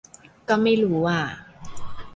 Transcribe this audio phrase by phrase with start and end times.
[0.47, 1.21] ก็ไม่รู้อ่า